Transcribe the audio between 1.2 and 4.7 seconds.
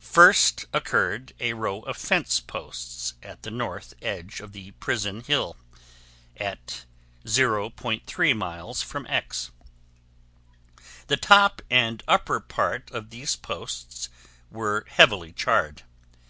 a row of fence posts at the north edge of the